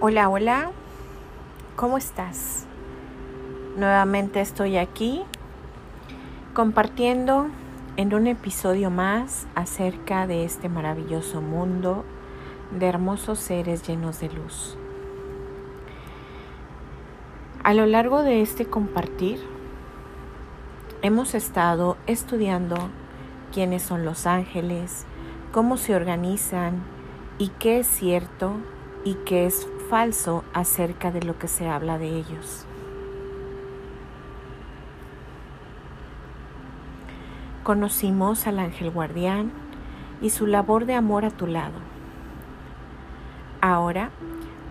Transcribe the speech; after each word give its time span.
Hola, 0.00 0.28
hola, 0.28 0.70
¿cómo 1.74 1.98
estás? 1.98 2.66
Nuevamente 3.76 4.40
estoy 4.40 4.76
aquí 4.76 5.24
compartiendo 6.54 7.48
en 7.96 8.14
un 8.14 8.28
episodio 8.28 8.90
más 8.90 9.48
acerca 9.56 10.28
de 10.28 10.44
este 10.44 10.68
maravilloso 10.68 11.40
mundo 11.40 12.04
de 12.70 12.86
hermosos 12.86 13.40
seres 13.40 13.82
llenos 13.88 14.20
de 14.20 14.28
luz. 14.28 14.78
A 17.64 17.74
lo 17.74 17.84
largo 17.84 18.22
de 18.22 18.40
este 18.40 18.66
compartir, 18.66 19.40
hemos 21.02 21.34
estado 21.34 21.96
estudiando 22.06 22.76
quiénes 23.52 23.82
son 23.82 24.04
los 24.04 24.28
ángeles, 24.28 25.06
cómo 25.50 25.76
se 25.76 25.96
organizan 25.96 26.84
y 27.38 27.48
qué 27.48 27.80
es 27.80 27.88
cierto 27.88 28.52
y 29.04 29.14
qué 29.24 29.46
es 29.46 29.66
falso 29.88 30.44
acerca 30.52 31.10
de 31.10 31.22
lo 31.22 31.38
que 31.38 31.48
se 31.48 31.68
habla 31.68 31.98
de 31.98 32.08
ellos. 32.08 32.66
Conocimos 37.64 38.46
al 38.46 38.58
ángel 38.58 38.90
guardián 38.90 39.50
y 40.22 40.30
su 40.30 40.46
labor 40.46 40.86
de 40.86 40.94
amor 40.94 41.24
a 41.24 41.30
tu 41.30 41.46
lado. 41.46 41.78
Ahora, 43.60 44.10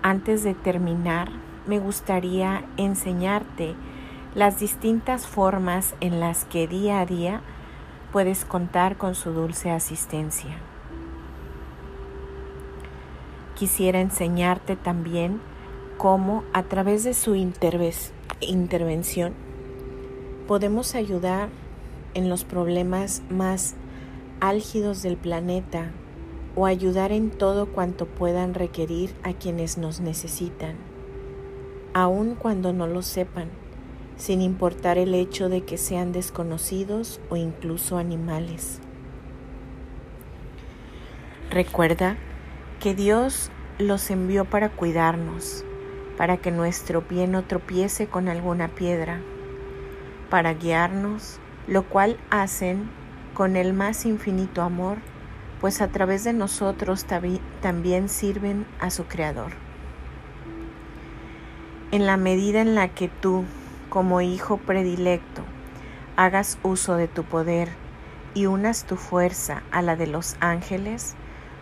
antes 0.02 0.44
de 0.44 0.54
terminar, 0.54 1.30
me 1.68 1.80
gustaría 1.80 2.64
enseñarte 2.78 3.76
las 4.34 4.60
distintas 4.60 5.28
formas 5.28 5.96
en 6.00 6.20
las 6.20 6.46
que 6.46 6.68
día 6.68 7.00
a 7.00 7.06
día 7.06 7.42
puedes 8.12 8.46
contar 8.46 8.98
con 8.98 9.16
su 9.16 9.32
dulce 9.32 9.72
asistencia. 9.72 10.58
Quisiera 13.58 14.02
enseñarte 14.02 14.76
también 14.76 15.42
cómo 15.98 16.44
a 16.54 16.64
través 16.64 17.04
de 17.04 17.16
su 17.16 17.34
intervención 17.34 19.34
podemos 20.48 20.94
ayudar 20.94 21.50
en 22.14 22.30
los 22.30 22.44
problemas 22.44 23.23
más 23.31 23.73
álgidos 24.42 25.02
del 25.02 25.18
planeta 25.18 25.90
o 26.56 26.68
ayudar 26.68 27.12
en 27.12 27.31
todo 27.31 27.66
cuanto 27.66 28.06
puedan 28.06 28.54
requerir 28.54 29.16
a 29.23 29.34
quienes 29.34 29.80
nos 29.80 30.02
necesitan, 30.02 30.76
aun 31.96 32.36
cuando 32.36 32.74
no 32.74 32.86
lo 32.86 33.02
sepan, 33.02 33.50
sin 34.18 34.42
importar 34.42 35.00
el 35.00 35.16
hecho 35.16 35.50
de 35.50 35.62
que 35.62 35.78
sean 35.78 36.12
desconocidos 36.12 37.20
o 37.30 37.36
incluso 37.36 37.98
animales. 37.98 38.80
Recuerda 41.50 42.18
que 42.80 42.94
Dios 42.94 43.50
los 43.80 44.09
envió 44.09 44.45
para 44.45 44.70
cuidarnos, 44.70 45.64
para 46.17 46.38
que 46.38 46.52
nuestro 46.52 47.02
pie 47.02 47.28
no 47.28 47.44
tropiece 47.44 48.08
con 48.08 48.28
alguna 48.28 48.69
piedra, 48.69 49.19
para 50.30 50.53
guiarnos, 50.53 51.39
lo 51.67 51.84
cual 51.84 52.17
hacen 52.30 52.89
con 53.34 53.56
el 53.56 53.73
más 53.73 54.06
infinito 54.06 54.64
amor, 54.64 54.97
pues 55.61 55.81
a 55.81 55.89
través 55.89 56.23
de 56.23 56.34
nosotros 56.34 57.06
también 57.61 58.09
sirven 58.09 58.66
a 58.80 58.89
su 58.89 59.06
Creador. 59.06 59.52
En 61.91 62.06
la 62.06 62.17
medida 62.17 62.62
en 62.62 62.75
la 62.75 62.89
que 62.89 63.08
tú, 63.08 63.45
como 63.89 64.22
hijo 64.22 64.58
predilecto, 64.58 65.44
hagas 66.16 66.58
uso 66.64 66.95
de 66.95 67.08
tu 67.08 67.23
poder 67.23 67.69
y 68.34 68.47
unas 68.47 68.86
tu 68.86 68.97
fuerza 68.97 69.64
a 69.72 69.81
la 69.81 69.95
de 69.95 70.08
los 70.08 70.36
ángeles, 70.39 71.16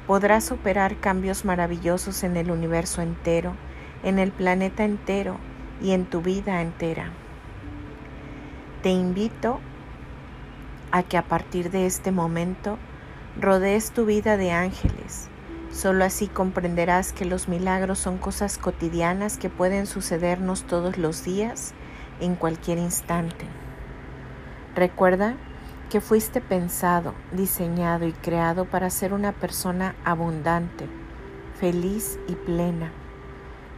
podrás 0.07 0.51
operar 0.51 0.97
cambios 0.97 1.45
maravillosos 1.45 2.23
en 2.23 2.37
el 2.37 2.51
universo 2.51 3.01
entero, 3.01 3.55
en 4.03 4.19
el 4.19 4.31
planeta 4.31 4.83
entero 4.83 5.37
y 5.81 5.91
en 5.91 6.05
tu 6.05 6.21
vida 6.21 6.61
entera. 6.61 7.11
Te 8.83 8.89
invito 8.89 9.59
a 10.91 11.03
que 11.03 11.17
a 11.17 11.23
partir 11.23 11.71
de 11.71 11.85
este 11.85 12.11
momento 12.11 12.77
rodees 13.39 13.91
tu 13.91 14.05
vida 14.05 14.37
de 14.37 14.51
ángeles. 14.51 15.27
Solo 15.71 16.05
así 16.05 16.27
comprenderás 16.27 17.11
que 17.11 17.25
los 17.25 17.49
milagros 17.49 17.99
son 17.99 18.17
cosas 18.17 18.57
cotidianas 18.57 19.37
que 19.37 19.49
pueden 19.49 19.87
sucedernos 19.87 20.63
todos 20.63 20.97
los 20.97 21.25
días, 21.25 21.73
en 22.21 22.35
cualquier 22.35 22.77
instante. 22.77 23.45
Recuerda 24.75 25.35
que 25.95 26.01
fuiste 26.01 26.41
pensado, 26.41 27.13
diseñado 27.31 28.05
y 28.05 28.11
creado 28.11 28.65
para 28.65 28.89
ser 28.89 29.13
una 29.13 29.31
persona 29.31 29.95
abundante, 30.03 30.89
feliz 31.57 32.19
y 32.27 32.33
plena, 32.33 32.91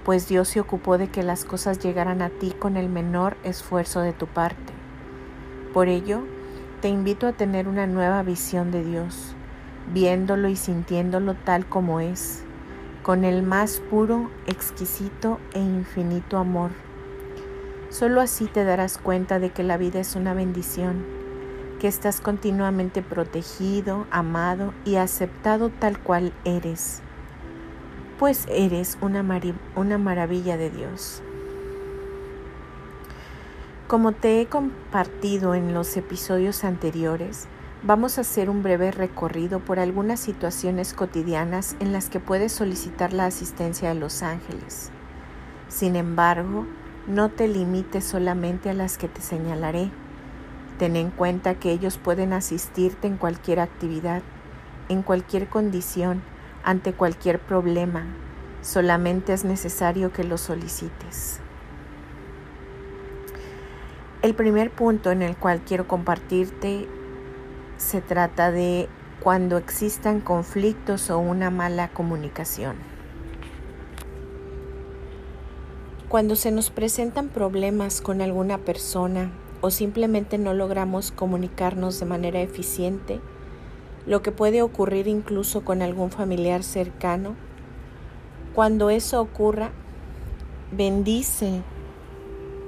pues 0.03 0.27
Dios 0.27 0.47
se 0.47 0.59
ocupó 0.59 0.97
de 0.97 1.09
que 1.09 1.21
las 1.21 1.45
cosas 1.45 1.77
llegaran 1.77 2.23
a 2.23 2.29
ti 2.29 2.55
con 2.57 2.75
el 2.75 2.89
menor 2.89 3.37
esfuerzo 3.43 4.01
de 4.01 4.13
tu 4.13 4.25
parte. 4.25 4.73
Por 5.75 5.89
ello, 5.89 6.23
te 6.81 6.87
invito 6.89 7.27
a 7.27 7.33
tener 7.33 7.67
una 7.67 7.85
nueva 7.85 8.23
visión 8.23 8.71
de 8.71 8.83
Dios, 8.83 9.35
viéndolo 9.93 10.47
y 10.47 10.55
sintiéndolo 10.55 11.35
tal 11.35 11.67
como 11.67 11.99
es, 11.99 12.41
con 13.03 13.25
el 13.25 13.43
más 13.43 13.79
puro, 13.91 14.31
exquisito 14.47 15.39
e 15.53 15.59
infinito 15.59 16.39
amor. 16.39 16.71
Solo 17.91 18.21
así 18.21 18.47
te 18.47 18.63
darás 18.63 18.97
cuenta 18.97 19.37
de 19.37 19.51
que 19.51 19.61
la 19.61 19.77
vida 19.77 19.99
es 19.99 20.15
una 20.15 20.33
bendición 20.33 21.16
que 21.77 21.87
estás 21.87 22.21
continuamente 22.21 23.01
protegido, 23.01 24.07
amado 24.11 24.73
y 24.85 24.95
aceptado 24.95 25.69
tal 25.69 25.99
cual 25.99 26.33
eres, 26.43 27.01
pues 28.19 28.45
eres 28.49 28.97
una, 29.01 29.23
una 29.75 29.97
maravilla 29.97 30.57
de 30.57 30.69
Dios. 30.69 31.21
Como 33.87 34.11
te 34.11 34.41
he 34.41 34.47
compartido 34.47 35.55
en 35.55 35.73
los 35.73 35.95
episodios 35.95 36.63
anteriores, 36.63 37.47
vamos 37.83 38.17
a 38.17 38.21
hacer 38.21 38.49
un 38.49 38.63
breve 38.63 38.91
recorrido 38.91 39.59
por 39.59 39.79
algunas 39.79 40.19
situaciones 40.19 40.93
cotidianas 40.93 41.77
en 41.79 41.93
las 41.93 42.09
que 42.09 42.19
puedes 42.19 42.51
solicitar 42.51 43.13
la 43.13 43.27
asistencia 43.27 43.89
de 43.89 43.95
los 43.95 44.23
ángeles. 44.23 44.91
Sin 45.69 45.95
embargo, 45.95 46.65
no 47.07 47.29
te 47.29 47.47
limites 47.47 48.03
solamente 48.03 48.69
a 48.69 48.73
las 48.73 48.97
que 48.97 49.07
te 49.07 49.21
señalaré 49.21 49.89
Ten 50.77 50.95
en 50.95 51.09
cuenta 51.09 51.55
que 51.55 51.71
ellos 51.71 51.97
pueden 51.97 52.33
asistirte 52.33 53.07
en 53.07 53.17
cualquier 53.17 53.59
actividad, 53.59 54.21
en 54.89 55.01
cualquier 55.01 55.47
condición, 55.47 56.21
ante 56.63 56.93
cualquier 56.93 57.39
problema. 57.39 58.05
Solamente 58.61 59.33
es 59.33 59.43
necesario 59.43 60.11
que 60.11 60.23
lo 60.23 60.37
solicites. 60.37 61.39
El 64.21 64.35
primer 64.35 64.71
punto 64.71 65.11
en 65.11 65.21
el 65.21 65.37
cual 65.37 65.61
quiero 65.65 65.87
compartirte 65.87 66.87
se 67.77 68.01
trata 68.01 68.51
de 68.51 68.89
cuando 69.21 69.57
existan 69.57 70.21
conflictos 70.21 71.09
o 71.09 71.19
una 71.19 71.49
mala 71.49 71.89
comunicación. 71.89 72.75
Cuando 76.09 76.35
se 76.35 76.51
nos 76.51 76.69
presentan 76.69 77.29
problemas 77.29 78.01
con 78.01 78.21
alguna 78.21 78.57
persona, 78.57 79.29
o 79.61 79.71
simplemente 79.71 80.37
no 80.37 80.53
logramos 80.53 81.11
comunicarnos 81.11 81.99
de 81.99 82.05
manera 82.05 82.41
eficiente, 82.41 83.19
lo 84.05 84.21
que 84.21 84.31
puede 84.31 84.61
ocurrir 84.61 85.07
incluso 85.07 85.65
con 85.65 85.81
algún 85.81 86.11
familiar 86.11 86.63
cercano. 86.63 87.35
Cuando 88.53 88.89
eso 88.89 89.21
ocurra, 89.21 89.71
bendice 90.71 91.61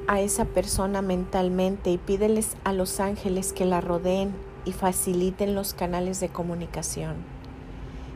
a 0.07 0.21
esa 0.21 0.45
persona 0.45 1.01
mentalmente 1.01 1.91
y 1.91 1.97
pídeles 1.97 2.57
a 2.63 2.73
los 2.73 2.99
ángeles 2.99 3.53
que 3.53 3.65
la 3.65 3.79
rodeen 3.79 4.33
y 4.65 4.71
faciliten 4.71 5.55
los 5.55 5.73
canales 5.73 6.19
de 6.19 6.29
comunicación. 6.29 7.15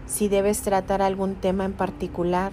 Si 0.06 0.28
debes 0.28 0.62
tratar 0.62 1.02
algún 1.02 1.36
tema 1.36 1.66
en 1.66 1.74
particular, 1.74 2.52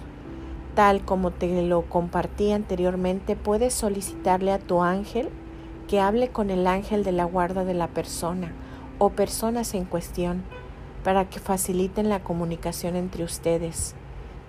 tal 0.75 1.03
como 1.03 1.31
te 1.31 1.61
lo 1.63 1.83
compartí 1.83 2.51
anteriormente, 2.51 3.35
puedes 3.35 3.73
solicitarle 3.73 4.51
a 4.51 4.59
tu 4.59 4.81
ángel 4.81 5.29
que 5.91 5.99
hable 5.99 6.29
con 6.29 6.51
el 6.51 6.67
ángel 6.67 7.03
de 7.03 7.11
la 7.11 7.25
guarda 7.25 7.65
de 7.65 7.73
la 7.73 7.89
persona 7.89 8.53
o 8.97 9.09
personas 9.09 9.73
en 9.73 9.83
cuestión 9.83 10.41
para 11.03 11.25
que 11.25 11.41
faciliten 11.41 12.07
la 12.07 12.21
comunicación 12.21 12.95
entre 12.95 13.25
ustedes, 13.25 13.93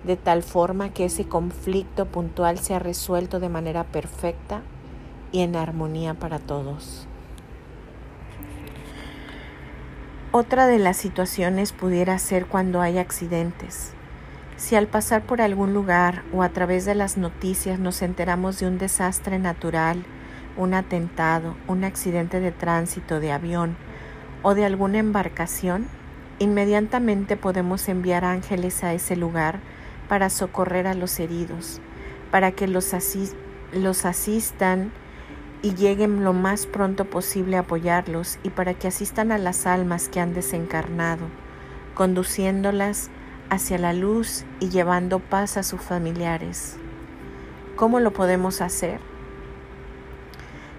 de 0.05 0.15
tal 0.15 0.41
forma 0.41 0.93
que 0.93 1.03
ese 1.03 1.25
conflicto 1.25 2.05
puntual 2.05 2.59
sea 2.59 2.79
resuelto 2.79 3.41
de 3.41 3.49
manera 3.49 3.83
perfecta 3.83 4.61
y 5.33 5.41
en 5.41 5.57
armonía 5.57 6.13
para 6.13 6.39
todos. 6.39 7.09
Otra 10.31 10.65
de 10.65 10.79
las 10.79 10.95
situaciones 10.95 11.73
pudiera 11.73 12.17
ser 12.19 12.45
cuando 12.45 12.79
hay 12.79 12.99
accidentes. 12.99 13.91
Si 14.55 14.77
al 14.77 14.87
pasar 14.87 15.23
por 15.23 15.41
algún 15.41 15.73
lugar 15.73 16.23
o 16.31 16.41
a 16.41 16.47
través 16.47 16.85
de 16.85 16.95
las 16.95 17.17
noticias 17.17 17.79
nos 17.79 18.01
enteramos 18.01 18.61
de 18.61 18.67
un 18.67 18.77
desastre 18.77 19.39
natural, 19.39 20.05
un 20.57 20.73
atentado, 20.73 21.55
un 21.67 21.83
accidente 21.83 22.39
de 22.39 22.51
tránsito 22.51 23.19
de 23.19 23.31
avión 23.31 23.75
o 24.41 24.55
de 24.55 24.65
alguna 24.65 24.99
embarcación, 24.99 25.87
inmediatamente 26.39 27.37
podemos 27.37 27.87
enviar 27.89 28.25
ángeles 28.25 28.83
a 28.83 28.93
ese 28.93 29.15
lugar 29.15 29.59
para 30.07 30.29
socorrer 30.29 30.87
a 30.87 30.93
los 30.93 31.19
heridos, 31.19 31.79
para 32.31 32.51
que 32.51 32.67
los, 32.67 32.93
los 33.71 34.05
asistan 34.05 34.91
y 35.61 35.75
lleguen 35.75 36.23
lo 36.23 36.33
más 36.33 36.65
pronto 36.65 37.05
posible 37.05 37.55
a 37.55 37.61
apoyarlos 37.61 38.37
y 38.43 38.49
para 38.49 38.73
que 38.73 38.89
asistan 38.89 39.31
a 39.31 39.37
las 39.37 39.65
almas 39.65 40.09
que 40.09 40.19
han 40.19 40.33
desencarnado, 40.33 41.27
conduciéndolas 41.95 43.09
hacia 43.49 43.77
la 43.77 43.93
luz 43.93 44.45
y 44.59 44.69
llevando 44.69 45.19
paz 45.19 45.57
a 45.57 45.63
sus 45.63 45.81
familiares. 45.81 46.77
¿Cómo 47.75 47.99
lo 47.99 48.11
podemos 48.11 48.61
hacer? 48.61 49.12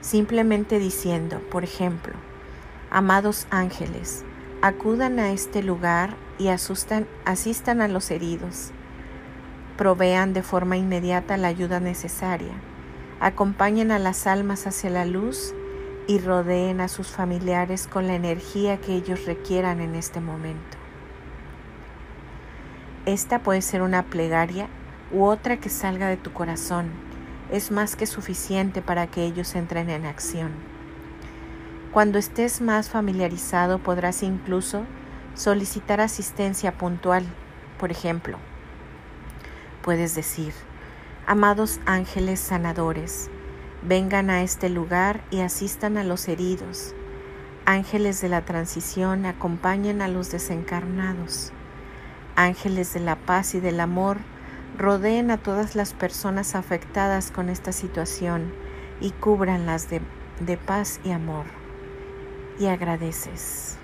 Simplemente 0.05 0.79
diciendo, 0.79 1.41
por 1.51 1.65
ejemplo, 1.65 2.13
amados 2.91 3.47
ángeles, 3.51 4.23
acudan 4.61 5.19
a 5.19 5.33
este 5.33 5.63
lugar 5.63 6.15
y 6.39 6.49
asistan 6.49 7.81
a 7.81 7.89
los 7.89 8.11
heridos, 8.11 8.73
provean 9.79 10.35
de 10.35 10.43
forma 10.43 10.77
inmediata 10.77 11.37
la 11.39 11.49
ayuda 11.49 11.81
necesaria 11.81 12.53
acompañen 13.21 13.91
a 13.91 13.99
las 13.99 14.27
almas 14.27 14.67
hacia 14.67 14.91
la 14.91 15.07
luz 15.07 15.55
y 16.07 16.19
rodeen 16.19 16.83
a 16.83 16.89
sus 16.89 17.09
familiares 17.09 17.87
con 17.87 18.07
la 18.07 18.15
energía 18.15 18.77
que 18.77 18.95
ellos 18.95 19.25
requieran 19.25 19.81
en 19.81 19.95
este 19.95 20.21
momento. 20.21 20.77
Esta 23.07 23.39
puede 23.39 23.63
ser 23.63 23.81
una 23.81 24.03
plegaria 24.03 24.69
u 25.11 25.25
otra 25.25 25.59
que 25.59 25.71
salga 25.71 26.09
de 26.09 26.19
tu 26.19 26.35
corazón. 26.35 26.91
Es 27.55 27.71
más 27.71 27.95
que 27.95 28.07
suficiente 28.07 28.83
para 28.83 29.07
que 29.07 29.23
ellos 29.23 29.55
entren 29.55 29.89
en 29.89 30.07
acción. 30.07 30.51
Cuando 31.93 32.19
estés 32.19 32.61
más 32.61 32.91
familiarizado 32.91 33.79
podrás 33.79 34.25
incluso 34.25 34.83
solicitar 35.37 36.01
asistencia 36.01 36.73
puntual. 36.73 37.25
Por 37.79 37.93
ejemplo, 37.93 38.39
puedes 39.83 40.17
decir, 40.17 40.53
Amados 41.29 41.79
ángeles 41.87 42.41
sanadores, 42.41 43.31
vengan 43.83 44.31
a 44.31 44.43
este 44.43 44.69
lugar 44.69 45.23
y 45.31 45.43
asistan 45.43 45.97
a 45.97 46.03
los 46.03 46.27
heridos. 46.27 46.93
Ángeles 47.67 48.21
de 48.21 48.31
la 48.31 48.45
transición, 48.45 49.27
acompañen 49.27 50.03
a 50.03 50.09
los 50.09 50.33
desencarnados. 50.33 51.53
Ángeles 52.35 52.95
de 52.95 53.01
la 53.01 53.15
paz 53.15 53.55
y 53.55 53.61
del 53.61 53.79
amor, 53.79 54.19
rodeen 54.77 55.31
a 55.31 55.39
todas 55.39 55.77
las 55.77 55.93
personas 55.93 56.55
afectadas 56.55 57.31
con 57.31 57.49
esta 57.49 57.73
situación 57.73 58.53
y 59.01 59.11
cúbranlas 59.11 59.89
de, 59.89 60.01
de 60.41 60.57
paz 60.57 61.01
y 61.05 61.11
amor. 61.11 61.45
Y 62.59 62.67
agradeces. 62.67 63.77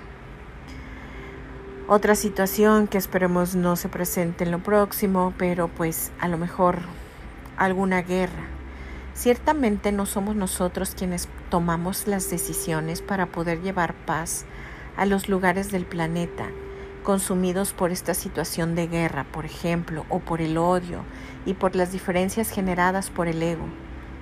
Otra 1.89 2.15
situación 2.15 2.87
que 2.87 2.99
esperemos 2.99 3.57
no 3.57 3.75
se 3.75 3.89
presente 3.89 4.45
en 4.45 4.53
lo 4.53 4.61
próximo, 4.61 5.35
pero 5.37 5.69
pues 5.69 6.13
a 6.21 6.29
lo 6.29 6.39
mejor 6.39 6.79
alguna 7.57 8.03
guerra. 8.03 8.47
Ciertamente 9.15 9.91
no 9.91 10.07
somos 10.07 10.37
nosotros 10.37 10.95
quienes 10.97 11.29
tomamos 11.51 12.07
las 12.07 12.31
decisiones 12.31 13.03
para 13.03 13.27
poder 13.27 13.61
llevar 13.61 13.95
paz 14.07 14.45
a 14.97 15.05
los 15.05 15.29
lugares 15.29 15.73
del 15.73 15.85
planeta 15.85 16.49
consumidos 17.01 17.73
por 17.73 17.91
esta 17.91 18.15
situación 18.15 18.75
de 18.75 18.87
guerra, 18.87 19.25
por 19.33 19.45
ejemplo, 19.45 20.05
o 20.09 20.21
por 20.21 20.41
el 20.41 20.57
odio 20.59 21.03
y 21.47 21.55
por 21.55 21.77
las 21.77 21.93
diferencias 21.93 22.51
generadas 22.51 23.11
por 23.11 23.29
el 23.29 23.43
ego. 23.43 23.67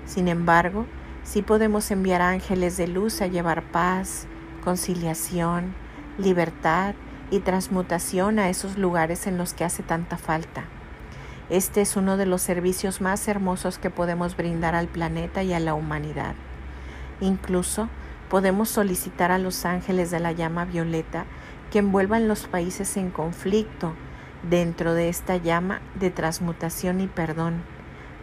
Sin 0.06 0.28
embargo, 0.28 0.86
sí 1.24 1.42
podemos 1.42 1.90
enviar 1.90 2.22
ángeles 2.22 2.76
de 2.76 2.88
luz 2.88 3.20
a 3.20 3.26
llevar 3.26 3.62
paz, 3.62 4.26
conciliación, 4.64 5.74
libertad 6.18 6.94
y 7.30 7.40
transmutación 7.40 8.38
a 8.38 8.48
esos 8.48 8.78
lugares 8.78 9.26
en 9.26 9.38
los 9.38 9.54
que 9.54 9.64
hace 9.64 9.82
tanta 9.82 10.16
falta. 10.16 10.64
Este 11.50 11.80
es 11.80 11.96
uno 11.96 12.16
de 12.16 12.26
los 12.26 12.42
servicios 12.42 13.00
más 13.00 13.26
hermosos 13.28 13.78
que 13.78 13.90
podemos 13.90 14.36
brindar 14.36 14.74
al 14.74 14.88
planeta 14.88 15.42
y 15.42 15.52
a 15.52 15.60
la 15.60 15.74
humanidad. 15.74 16.34
Incluso 17.20 17.88
podemos 18.28 18.68
solicitar 18.68 19.30
a 19.30 19.38
los 19.38 19.64
ángeles 19.64 20.10
de 20.10 20.20
la 20.20 20.32
llama 20.32 20.66
violeta 20.66 21.24
que 21.70 21.80
envuelvan 21.80 22.28
los 22.28 22.46
países 22.46 22.96
en 22.96 23.10
conflicto 23.10 23.94
dentro 24.42 24.94
de 24.94 25.08
esta 25.08 25.36
llama 25.36 25.80
de 25.98 26.10
transmutación 26.10 27.00
y 27.00 27.06
perdón. 27.06 27.62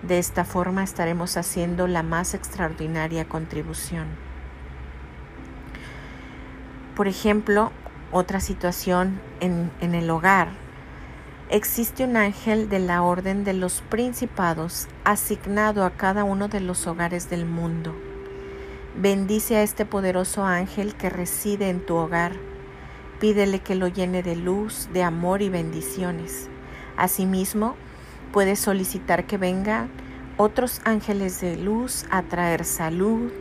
De 0.01 0.19
esta 0.19 0.45
forma 0.45 0.83
estaremos 0.83 1.37
haciendo 1.37 1.87
la 1.87 2.03
más 2.03 2.33
extraordinaria 2.33 3.25
contribución. 3.25 4.07
Por 6.95 7.07
ejemplo, 7.07 7.71
otra 8.11 8.39
situación 8.39 9.19
en, 9.41 9.71
el 9.81 10.09
hogar 10.09 10.47
existe 11.49 12.05
un 12.05 12.15
ángel 12.15 12.69
de 12.69 12.79
la 12.79 13.01
orden 13.01 13.43
de 13.43 13.53
los 13.53 13.81
principados 13.81 14.87
asignado 15.03 15.83
a 15.83 15.91
cada 15.91 16.23
uno 16.23 16.47
de 16.47 16.61
los 16.61 16.87
hogares 16.87 17.29
del 17.29 17.45
mundo. 17.45 17.93
Bendice 18.95 19.57
a 19.57 19.63
este 19.63 19.85
poderoso 19.85 20.45
ángel 20.45 20.95
que 20.95 21.09
reside 21.09 21.69
en 21.69 21.85
tu 21.85 21.95
hogar. 21.95 22.33
Pídele 23.25 23.57
que 23.57 23.73
lo 23.73 23.87
llene 23.87 24.21
de 24.21 24.35
luz, 24.35 24.87
de 24.93 25.01
amor 25.01 25.41
y 25.41 25.49
bendiciones. 25.49 26.47
Asimismo, 26.95 27.75
puedes 28.31 28.59
solicitar 28.59 29.25
que 29.25 29.39
vengan 29.39 29.89
otros 30.37 30.79
ángeles 30.85 31.41
de 31.41 31.57
luz 31.57 32.05
a 32.11 32.21
traer 32.21 32.65
salud, 32.65 33.31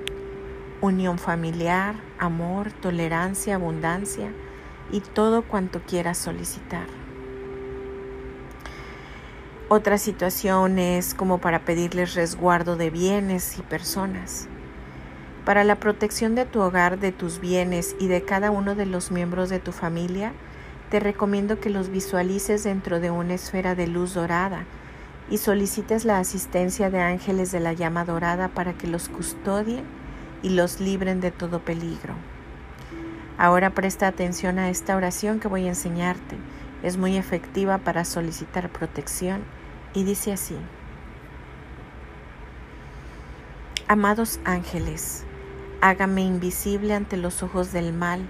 unión 0.80 1.18
familiar, 1.18 1.96
amor, 2.18 2.72
tolerancia, 2.72 3.56
abundancia 3.56 4.32
y 4.90 5.00
todo 5.00 5.42
cuanto 5.42 5.82
quieras 5.82 6.16
solicitar. 6.16 6.86
Otra 9.68 9.98
situación 9.98 10.78
es 10.78 11.12
como 11.12 11.42
para 11.42 11.66
pedirles 11.66 12.14
resguardo 12.14 12.76
de 12.76 12.88
bienes 12.88 13.58
y 13.58 13.60
personas. 13.60 14.48
Para 15.44 15.62
la 15.64 15.76
protección 15.76 16.34
de 16.34 16.46
tu 16.46 16.60
hogar, 16.60 16.98
de 16.98 17.12
tus 17.12 17.38
bienes 17.38 17.96
y 17.98 18.08
de 18.08 18.22
cada 18.22 18.50
uno 18.50 18.74
de 18.74 18.86
los 18.86 19.10
miembros 19.10 19.50
de 19.50 19.58
tu 19.58 19.72
familia, 19.72 20.32
te 20.90 21.00
recomiendo 21.00 21.60
que 21.60 21.68
los 21.68 21.90
visualices 21.90 22.64
dentro 22.64 22.98
de 22.98 23.10
una 23.10 23.34
esfera 23.34 23.74
de 23.74 23.86
luz 23.86 24.14
dorada 24.14 24.64
y 25.28 25.38
solicites 25.38 26.06
la 26.06 26.18
asistencia 26.18 26.88
de 26.88 27.00
ángeles 27.00 27.52
de 27.52 27.60
la 27.60 27.74
llama 27.74 28.06
dorada 28.06 28.48
para 28.48 28.72
que 28.72 28.86
los 28.86 29.10
custodien 29.10 29.84
y 30.42 30.50
los 30.50 30.80
libren 30.80 31.20
de 31.20 31.30
todo 31.30 31.60
peligro. 31.60 32.14
Ahora 33.36 33.70
presta 33.70 34.06
atención 34.06 34.58
a 34.58 34.70
esta 34.70 34.96
oración 34.96 35.40
que 35.40 35.48
voy 35.48 35.66
a 35.66 35.70
enseñarte. 35.70 36.36
Es 36.82 36.96
muy 36.96 37.16
efectiva 37.16 37.78
para 37.78 38.04
solicitar 38.04 38.70
protección 38.70 39.42
y 39.92 40.04
dice 40.04 40.32
así, 40.32 40.56
Amados 43.86 44.40
ángeles, 44.44 45.24
hágame 45.84 46.22
invisible 46.22 46.94
ante 46.94 47.18
los 47.18 47.42
ojos 47.42 47.70
del 47.70 47.92
mal 47.92 48.26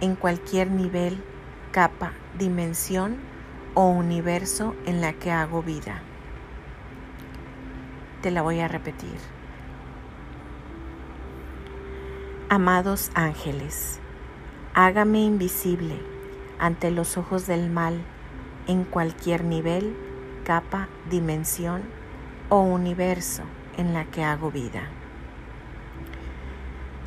en 0.00 0.16
cualquier 0.16 0.68
nivel, 0.68 1.22
capa, 1.70 2.10
dimensión 2.36 3.18
o 3.74 3.86
universo 3.86 4.74
en 4.84 5.00
la 5.00 5.12
que 5.12 5.30
hago 5.30 5.62
vida. 5.62 6.02
Te 8.20 8.32
la 8.32 8.42
voy 8.42 8.58
a 8.58 8.66
repetir. 8.66 9.14
Amados 12.48 13.12
ángeles, 13.14 14.00
hágame 14.74 15.20
invisible 15.20 16.00
ante 16.58 16.90
los 16.90 17.16
ojos 17.16 17.46
del 17.46 17.70
mal 17.70 18.02
en 18.66 18.82
cualquier 18.82 19.44
nivel, 19.44 19.94
capa, 20.42 20.88
dimensión 21.08 21.82
o 22.48 22.58
universo 22.58 23.44
en 23.76 23.94
la 23.94 24.04
que 24.06 24.24
hago 24.24 24.50
vida. 24.50 24.90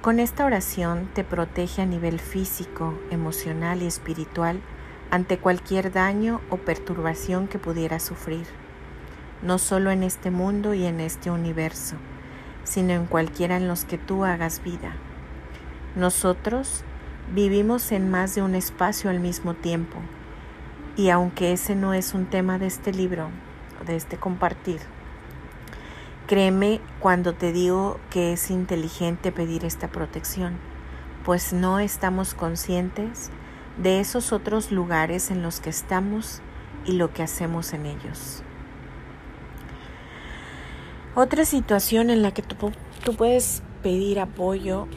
Con 0.02 0.20
esta 0.20 0.46
oración 0.46 1.12
te 1.14 1.24
protege 1.24 1.84
a 1.84 1.86
nivel 1.86 2.20
físico, 2.20 2.96
emocional 3.12 3.84
y 3.84 3.86
espiritual 3.86 4.60
ante 5.12 5.38
cualquier 5.38 5.92
daño 5.92 6.42
o 6.50 6.58
perturbación 6.58 7.48
que 7.48 7.60
pudiera 7.60 8.00
sufrir, 8.00 8.48
no 9.44 9.60
solo 9.60 9.92
en 9.92 10.02
este 10.02 10.32
mundo 10.32 10.74
y 10.74 10.86
en 10.86 11.00
este 11.02 11.30
universo, 11.30 11.98
sino 12.64 12.94
en 12.94 13.06
cualquiera 13.06 13.58
en 13.58 13.68
los 13.68 13.86
que 13.86 14.00
tú 14.00 14.26
hagas 14.26 14.64
vida. 14.64 14.96
Nosotros 15.96 16.84
vivimos 17.32 17.92
en 17.92 18.10
más 18.10 18.34
de 18.34 18.42
un 18.42 18.56
espacio 18.56 19.12
al 19.12 19.20
mismo 19.20 19.54
tiempo, 19.54 20.00
y 20.96 21.12
aunque 21.12 21.54
ese 21.54 21.76
no 21.76 21.94
es 21.94 22.16
un 22.16 22.26
tema 22.26 22.58
de 22.58 22.66
este 22.66 22.92
libro, 22.92 23.30
de 23.86 23.98
este 23.98 24.18
compartir, 24.18 24.82
créeme 26.32 26.80
cuando 27.02 27.34
te 27.34 27.52
digo 27.52 28.00
que 28.10 28.32
es 28.32 28.52
inteligente 28.52 29.34
pedir 29.34 29.66
esta 29.66 29.90
protección, 29.90 30.58
pues 31.26 31.52
no 31.52 31.80
estamos 31.80 32.36
conscientes 32.36 33.32
de 33.76 34.00
esos 34.00 34.32
otros 34.32 34.72
lugares 34.72 35.30
en 35.30 35.42
los 35.42 35.60
que 35.60 35.70
estamos 35.70 36.42
y 36.86 36.94
lo 36.94 37.12
que 37.12 37.22
hacemos 37.22 37.74
en 37.74 37.86
ellos. 37.86 38.44
Otra 41.16 41.44
situación 41.44 42.10
en 42.10 42.22
la 42.22 42.32
que 42.32 42.44
tú, 42.44 42.72
puedes 43.18 43.62
pedir 43.84 44.22
apoyo 44.22 44.88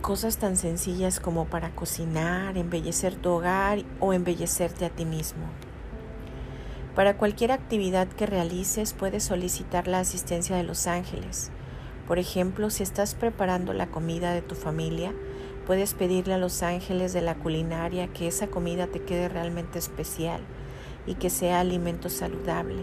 cosas 0.00 0.36
tan 0.36 0.56
sencillas 0.56 1.20
como 1.20 1.44
para 1.44 1.70
cocinar, 1.76 2.58
embellecer 2.58 3.14
tu 3.14 3.30
hogar 3.30 3.84
o 4.00 4.12
embellecerte 4.12 4.84
a 4.84 4.90
ti 4.90 5.04
mismo. 5.04 5.44
Para 6.94 7.16
cualquier 7.16 7.52
actividad 7.52 8.06
que 8.06 8.26
realices 8.26 8.92
puedes 8.92 9.24
solicitar 9.24 9.88
la 9.88 10.00
asistencia 10.00 10.56
de 10.56 10.62
los 10.62 10.86
ángeles. 10.86 11.50
Por 12.06 12.18
ejemplo, 12.18 12.68
si 12.68 12.82
estás 12.82 13.14
preparando 13.14 13.72
la 13.72 13.86
comida 13.86 14.34
de 14.34 14.42
tu 14.42 14.54
familia, 14.54 15.14
puedes 15.66 15.94
pedirle 15.94 16.34
a 16.34 16.38
los 16.38 16.62
ángeles 16.62 17.14
de 17.14 17.22
la 17.22 17.34
culinaria 17.34 18.08
que 18.08 18.28
esa 18.28 18.48
comida 18.48 18.88
te 18.88 19.00
quede 19.00 19.30
realmente 19.30 19.78
especial 19.78 20.42
y 21.06 21.14
que 21.14 21.30
sea 21.30 21.60
alimento 21.60 22.10
saludable, 22.10 22.82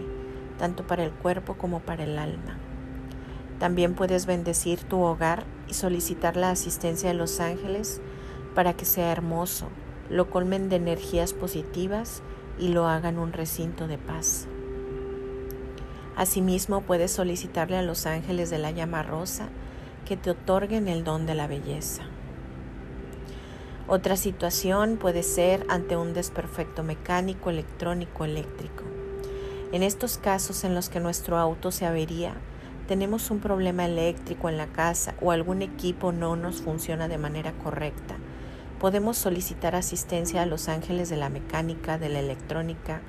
tanto 0.58 0.84
para 0.88 1.04
el 1.04 1.12
cuerpo 1.12 1.54
como 1.54 1.78
para 1.78 2.02
el 2.02 2.18
alma. 2.18 2.58
También 3.60 3.94
puedes 3.94 4.26
bendecir 4.26 4.82
tu 4.82 5.02
hogar 5.02 5.44
y 5.68 5.74
solicitar 5.74 6.36
la 6.36 6.50
asistencia 6.50 7.10
de 7.10 7.14
los 7.14 7.38
ángeles 7.38 8.00
para 8.56 8.72
que 8.72 8.86
sea 8.86 9.12
hermoso, 9.12 9.68
lo 10.08 10.30
colmen 10.30 10.68
de 10.68 10.76
energías 10.76 11.32
positivas 11.32 12.24
y 12.60 12.68
lo 12.68 12.86
hagan 12.86 13.18
un 13.18 13.32
recinto 13.32 13.88
de 13.88 13.98
paz. 13.98 14.46
Asimismo, 16.16 16.82
puedes 16.82 17.10
solicitarle 17.10 17.78
a 17.78 17.82
los 17.82 18.04
ángeles 18.04 18.50
de 18.50 18.58
la 18.58 18.70
llama 18.70 19.02
rosa 19.02 19.48
que 20.04 20.16
te 20.16 20.30
otorguen 20.30 20.86
el 20.86 21.02
don 21.02 21.24
de 21.24 21.34
la 21.34 21.46
belleza. 21.46 22.02
Otra 23.88 24.16
situación 24.16 24.98
puede 24.98 25.22
ser 25.22 25.64
ante 25.68 25.96
un 25.96 26.12
desperfecto 26.12 26.82
mecánico, 26.82 27.50
electrónico, 27.50 28.24
eléctrico. 28.24 28.84
En 29.72 29.82
estos 29.82 30.18
casos 30.18 30.62
en 30.64 30.74
los 30.74 30.90
que 30.90 31.00
nuestro 31.00 31.38
auto 31.38 31.70
se 31.70 31.86
avería, 31.86 32.34
tenemos 32.86 33.30
un 33.30 33.40
problema 33.40 33.86
eléctrico 33.86 34.48
en 34.48 34.58
la 34.58 34.66
casa 34.66 35.14
o 35.20 35.30
algún 35.30 35.62
equipo 35.62 36.12
no 36.12 36.36
nos 36.36 36.60
funciona 36.60 37.08
de 37.08 37.18
manera 37.18 37.52
correcta 37.52 38.16
podemos 38.80 39.18
solicitar 39.18 39.76
asistencia 39.76 40.40
a 40.40 40.46
los 40.46 40.70
ángeles 40.70 41.10
de 41.10 41.18
la 41.18 41.28
mecánica, 41.28 41.98
de 41.98 42.08
la 42.08 42.18
electrónica 42.18 43.02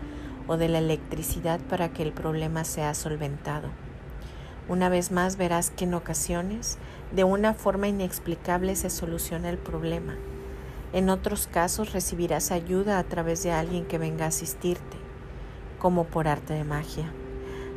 o 0.46 0.58
de 0.58 0.68
la 0.68 0.80
electricidad 0.80 1.62
para 1.62 1.94
que 1.94 2.04
el 2.04 2.12
problema 2.12 2.66
sea 2.66 2.94
solventado. 2.94 3.70
Una 4.68 4.90
vez 4.90 5.12
más 5.12 5.38
verás 5.38 5.72
que 5.72 5.86
en 5.86 5.94
ocasiones, 5.94 6.78
de 7.16 7.24
una 7.24 7.54
forma 7.54 7.88
inexplicable, 7.88 8.76
se 8.76 8.90
soluciona 8.90 9.50
el 9.50 9.58
problema. 9.58 10.18
En 10.92 11.10
otros 11.10 11.48
casos 11.48 11.94
recibirás 11.94 12.52
ayuda 12.52 13.00
a 13.00 13.04
través 13.06 13.42
de 13.42 13.54
alguien 13.54 13.86
que 13.86 13.98
venga 13.98 14.26
a 14.26 14.30
asistirte, 14.30 14.98
como 15.80 16.04
por 16.04 16.28
arte 16.28 16.54
de 16.54 16.66
magia. 16.66 17.14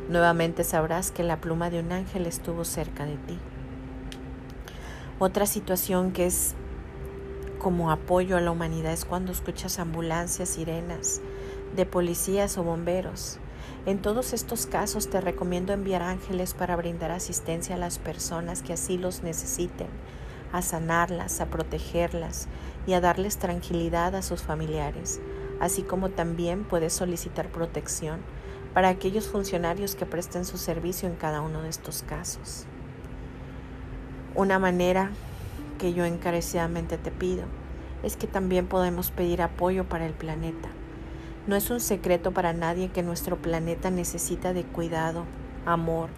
Nuevamente 0.09 0.65
sabrás 0.65 1.11
que 1.11 1.23
la 1.23 1.39
pluma 1.39 1.69
de 1.69 1.79
un 1.79 1.93
ángel 1.93 2.25
estuvo 2.25 2.65
cerca 2.65 3.05
de 3.05 3.15
ti. 3.15 3.39
Otra 5.17 5.45
situación 5.45 6.11
que 6.11 6.25
es 6.25 6.55
como 7.65 7.89
apoyo 7.89 8.37
a 8.37 8.41
la 8.41 8.51
humanidad 8.51 8.93
es 8.93 9.05
cuando 9.05 9.31
escuchas 9.31 9.79
ambulancias, 9.79 10.49
sirenas 10.49 11.19
de 11.75 11.87
policías 11.87 12.59
o 12.59 12.63
bomberos. 12.63 13.39
En 13.87 14.03
todos 14.03 14.33
estos 14.33 14.67
casos 14.67 15.09
te 15.09 15.19
recomiendo 15.19 15.73
enviar 15.73 16.03
ángeles 16.03 16.53
para 16.53 16.75
brindar 16.75 17.09
asistencia 17.09 17.73
a 17.73 17.79
las 17.79 17.97
personas 17.97 18.61
que 18.61 18.73
así 18.73 18.99
los 18.99 19.23
necesiten, 19.23 19.87
a 20.51 20.61
sanarlas, 20.61 21.41
a 21.41 21.47
protegerlas 21.47 22.47
y 22.85 22.93
a 22.93 23.01
darles 23.01 23.39
tranquilidad 23.39 24.13
a 24.13 24.21
sus 24.21 24.43
familiares, 24.43 25.19
así 25.59 25.81
como 25.81 26.09
también 26.09 26.65
puedes 26.65 26.93
solicitar 26.93 27.49
protección 27.49 28.19
para 28.75 28.89
aquellos 28.89 29.27
funcionarios 29.27 29.95
que 29.95 30.05
presten 30.05 30.45
su 30.45 30.59
servicio 30.59 31.09
en 31.09 31.15
cada 31.15 31.41
uno 31.41 31.63
de 31.63 31.69
estos 31.69 32.03
casos. 32.03 32.67
Una 34.35 34.59
manera 34.59 35.09
que 35.77 35.93
yo 35.93 36.05
encarecidamente 36.05 36.97
te 36.97 37.11
pido 37.11 37.43
es 38.03 38.17
que 38.17 38.27
también 38.27 38.67
podemos 38.67 39.11
pedir 39.11 39.41
apoyo 39.41 39.85
para 39.85 40.05
el 40.05 40.13
planeta. 40.13 40.69
No 41.47 41.55
es 41.55 41.69
un 41.69 41.79
secreto 41.79 42.31
para 42.31 42.53
nadie 42.53 42.89
que 42.89 43.03
nuestro 43.03 43.37
planeta 43.37 43.89
necesita 43.89 44.53
de 44.53 44.63
cuidado, 44.63 45.25
amor 45.65 46.09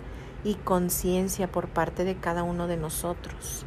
y 0.44 0.56
conciencia 0.56 1.52
por 1.52 1.68
parte 1.68 2.04
de 2.04 2.16
cada 2.16 2.44
uno 2.44 2.68
de 2.68 2.78
nosotros. 2.78 3.66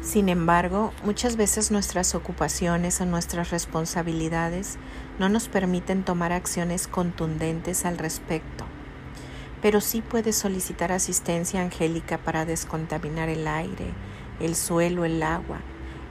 Sin 0.00 0.28
embargo, 0.28 0.92
muchas 1.04 1.36
veces 1.36 1.70
nuestras 1.70 2.14
ocupaciones 2.14 3.00
o 3.00 3.06
nuestras 3.06 3.50
responsabilidades 3.50 4.76
no 5.18 5.28
nos 5.28 5.48
permiten 5.48 6.04
tomar 6.04 6.32
acciones 6.32 6.86
contundentes 6.88 7.84
al 7.84 7.98
respecto 7.98 8.64
pero 9.64 9.80
sí 9.80 10.02
puedes 10.02 10.36
solicitar 10.36 10.92
asistencia 10.92 11.62
angélica 11.62 12.18
para 12.18 12.44
descontaminar 12.44 13.30
el 13.30 13.48
aire, 13.48 13.94
el 14.38 14.56
suelo, 14.56 15.06
el 15.06 15.22
agua, 15.22 15.62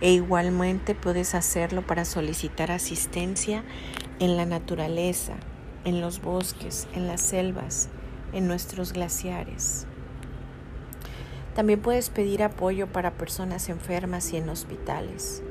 e 0.01 0.11
igualmente 0.11 0.95
puedes 0.95 1.35
hacerlo 1.35 1.85
para 1.85 2.03
solicitar 2.03 2.71
asistencia 2.71 3.63
en 4.17 4.37
la 4.37 4.47
naturaleza, 4.47 5.33
en 5.85 6.01
los 6.01 6.19
bosques, 6.19 6.87
en 6.95 7.05
las 7.05 7.21
selvas, 7.21 7.89
en 8.33 8.47
nuestros 8.47 8.91
glaciares. 8.91 9.85
También 11.53 11.79
puedes 11.79 12.09
pedir 12.09 12.41
apoyo 12.41 12.87
para 12.87 13.11
personas 13.11 13.69
enfermas 13.69 14.33
y 14.33 14.37
en 14.37 14.49
hospitales. 14.49 15.43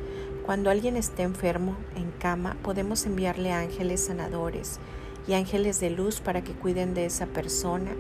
Cuando 0.45 0.71
alguien 0.71 0.97
esté 0.97 1.23
enfermo, 1.23 1.77
en 1.95 2.11
cama, 2.11 2.57
podemos 2.65 3.07
enviarle 3.07 3.53
ángeles 3.53 4.07
sanadores 4.07 4.81
y 5.27 5.35
ángeles 5.35 5.81
de 5.81 5.91
luz 5.91 6.21
para 6.21 6.43
que 6.43 6.53
cuiden 6.53 6.95
de 6.95 7.07
esa 7.07 7.27
persona 7.27 7.93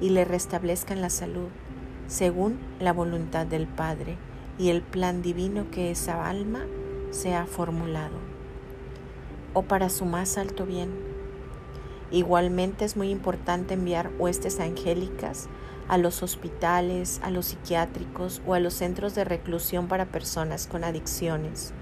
y 0.00 0.10
le 0.10 0.24
restablezcan 0.24 1.00
la 1.00 1.10
salud, 1.10 1.48
según 2.06 2.58
la 2.80 2.92
voluntad 2.92 3.46
del 3.46 3.66
Padre 3.66 4.16
y 4.58 4.68
el 4.68 4.82
plan 4.82 5.22
divino 5.22 5.70
que 5.70 5.90
esa 5.90 6.28
alma 6.28 6.66
se 7.10 7.34
ha 7.34 7.46
formulado, 7.46 8.18
o 9.54 9.62
para 9.62 9.88
su 9.88 10.04
más 10.04 10.38
alto 10.38 10.66
bien. 10.66 10.90
Igualmente 12.10 12.84
es 12.84 12.96
muy 12.96 13.10
importante 13.10 13.74
enviar 13.74 14.10
huestes 14.18 14.60
angélicas 14.60 15.48
a 15.88 15.98
los 15.98 16.22
hospitales, 16.22 17.20
a 17.22 17.30
los 17.30 17.46
psiquiátricos 17.46 18.42
o 18.46 18.54
a 18.54 18.60
los 18.60 18.74
centros 18.74 19.14
de 19.14 19.24
reclusión 19.24 19.88
para 19.88 20.06
personas 20.06 20.66
con 20.66 20.84
adicciones 20.84 21.72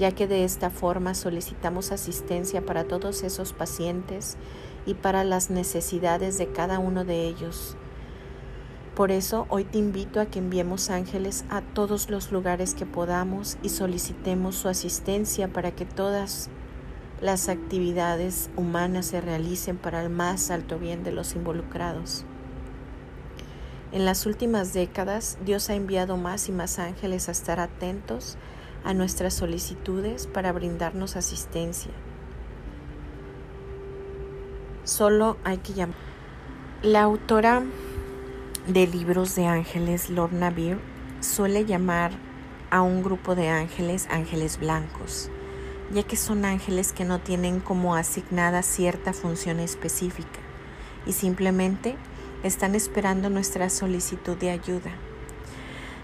ya 0.00 0.12
que 0.12 0.26
de 0.26 0.44
esta 0.44 0.70
forma 0.70 1.14
solicitamos 1.14 1.92
asistencia 1.92 2.64
para 2.64 2.84
todos 2.84 3.22
esos 3.22 3.52
pacientes 3.52 4.38
y 4.86 4.94
para 4.94 5.24
las 5.24 5.50
necesidades 5.50 6.38
de 6.38 6.50
cada 6.50 6.78
uno 6.78 7.04
de 7.04 7.26
ellos. 7.26 7.76
Por 8.96 9.10
eso 9.10 9.44
hoy 9.50 9.64
te 9.64 9.76
invito 9.76 10.18
a 10.18 10.24
que 10.24 10.38
enviemos 10.38 10.88
ángeles 10.88 11.44
a 11.50 11.60
todos 11.60 12.08
los 12.08 12.32
lugares 12.32 12.74
que 12.74 12.86
podamos 12.86 13.58
y 13.62 13.68
solicitemos 13.68 14.56
su 14.56 14.68
asistencia 14.68 15.48
para 15.48 15.72
que 15.72 15.84
todas 15.84 16.48
las 17.20 17.50
actividades 17.50 18.48
humanas 18.56 19.04
se 19.04 19.20
realicen 19.20 19.76
para 19.76 20.02
el 20.02 20.08
más 20.08 20.50
alto 20.50 20.78
bien 20.78 21.04
de 21.04 21.12
los 21.12 21.36
involucrados. 21.36 22.24
En 23.92 24.06
las 24.06 24.24
últimas 24.24 24.72
décadas 24.72 25.36
Dios 25.44 25.68
ha 25.68 25.74
enviado 25.74 26.16
más 26.16 26.48
y 26.48 26.52
más 26.52 26.78
ángeles 26.78 27.28
a 27.28 27.32
estar 27.32 27.60
atentos 27.60 28.38
a 28.84 28.94
nuestras 28.94 29.34
solicitudes 29.34 30.26
para 30.26 30.52
brindarnos 30.52 31.16
asistencia. 31.16 31.92
Solo 34.84 35.36
hay 35.44 35.58
que 35.58 35.72
llamar. 35.72 35.96
La 36.82 37.02
autora 37.02 37.62
de 38.66 38.86
libros 38.86 39.34
de 39.34 39.46
ángeles, 39.46 40.10
Lorna 40.10 40.50
Beer, 40.50 40.78
suele 41.20 41.64
llamar 41.64 42.12
a 42.70 42.82
un 42.82 43.02
grupo 43.02 43.34
de 43.34 43.48
ángeles 43.48 44.06
ángeles 44.10 44.58
blancos, 44.58 45.30
ya 45.92 46.02
que 46.02 46.16
son 46.16 46.44
ángeles 46.44 46.92
que 46.92 47.04
no 47.04 47.20
tienen 47.20 47.60
como 47.60 47.94
asignada 47.94 48.62
cierta 48.62 49.12
función 49.12 49.60
específica 49.60 50.40
y 51.06 51.12
simplemente 51.12 51.96
están 52.42 52.74
esperando 52.74 53.28
nuestra 53.28 53.68
solicitud 53.68 54.36
de 54.36 54.50
ayuda. 54.50 54.92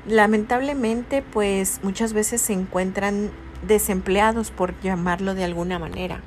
Lamentablemente, 0.08 1.22
pues 1.22 1.80
muchas 1.82 2.12
veces 2.12 2.40
se 2.40 2.52
encuentran 2.52 3.32
desempleados, 3.66 4.52
por 4.52 4.80
llamarlo 4.80 5.34
de 5.34 5.42
alguna 5.42 5.80
manera, 5.80 6.22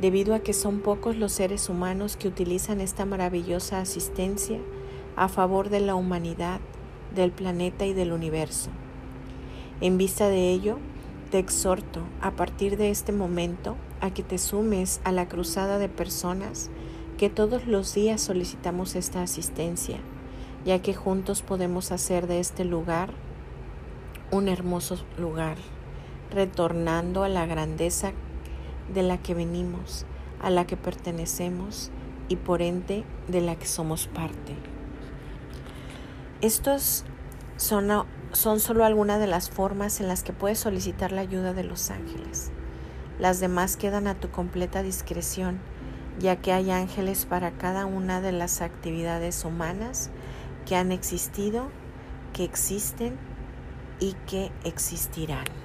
debido 0.00 0.34
a 0.34 0.38
que 0.38 0.54
son 0.54 0.80
pocos 0.80 1.14
los 1.16 1.32
seres 1.32 1.68
humanos 1.68 2.16
que 2.16 2.28
utilizan 2.28 2.80
esta 2.80 3.04
maravillosa 3.04 3.80
asistencia 3.80 4.58
a 5.16 5.28
favor 5.28 5.68
de 5.68 5.80
la 5.80 5.94
humanidad, 5.94 6.60
del 7.14 7.30
planeta 7.30 7.84
y 7.84 7.92
del 7.92 8.10
universo. 8.10 8.70
En 9.82 9.98
vista 9.98 10.30
de 10.30 10.50
ello, 10.50 10.78
te 11.30 11.38
exhorto 11.38 12.00
a 12.22 12.30
partir 12.30 12.78
de 12.78 12.90
este 12.90 13.12
momento 13.12 13.76
a 14.00 14.14
que 14.14 14.22
te 14.22 14.38
sumes 14.38 15.02
a 15.04 15.12
la 15.12 15.28
cruzada 15.28 15.78
de 15.78 15.90
personas 15.90 16.70
que 17.18 17.28
todos 17.28 17.66
los 17.66 17.92
días 17.94 18.22
solicitamos 18.22 18.96
esta 18.96 19.22
asistencia 19.22 19.98
ya 20.64 20.80
que 20.80 20.94
juntos 20.94 21.42
podemos 21.42 21.92
hacer 21.92 22.26
de 22.26 22.40
este 22.40 22.64
lugar 22.64 23.10
un 24.30 24.48
hermoso 24.48 24.98
lugar, 25.18 25.56
retornando 26.30 27.22
a 27.22 27.28
la 27.28 27.46
grandeza 27.46 28.12
de 28.92 29.02
la 29.02 29.18
que 29.18 29.34
venimos, 29.34 30.06
a 30.42 30.50
la 30.50 30.66
que 30.66 30.76
pertenecemos 30.76 31.90
y 32.28 32.36
por 32.36 32.62
ende 32.62 33.04
de 33.28 33.40
la 33.40 33.56
que 33.56 33.66
somos 33.66 34.06
parte. 34.06 34.56
Estos 36.40 37.04
son, 37.56 38.06
son 38.32 38.60
solo 38.60 38.84
algunas 38.84 39.20
de 39.20 39.26
las 39.26 39.50
formas 39.50 40.00
en 40.00 40.08
las 40.08 40.22
que 40.22 40.32
puedes 40.32 40.58
solicitar 40.58 41.12
la 41.12 41.20
ayuda 41.20 41.52
de 41.52 41.64
los 41.64 41.90
ángeles. 41.90 42.50
Las 43.18 43.38
demás 43.40 43.76
quedan 43.76 44.06
a 44.06 44.14
tu 44.14 44.30
completa 44.30 44.82
discreción 44.82 45.60
ya 46.18 46.36
que 46.36 46.52
hay 46.52 46.70
ángeles 46.70 47.26
para 47.26 47.52
cada 47.52 47.86
una 47.86 48.20
de 48.20 48.32
las 48.32 48.60
actividades 48.60 49.44
humanas 49.44 50.10
que 50.66 50.76
han 50.76 50.92
existido, 50.92 51.68
que 52.32 52.44
existen 52.44 53.16
y 54.00 54.14
que 54.26 54.50
existirán. 54.64 55.63